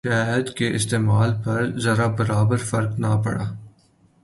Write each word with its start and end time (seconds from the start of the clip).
شہد 0.07 0.49
کے 0.49 0.67
استعمال 0.75 1.31
پر 1.43 1.79
ذرہ 1.79 2.07
برابر 2.07 2.57
فرق 2.57 2.99
نہ 2.99 3.11
پڑا۔ 3.25 3.45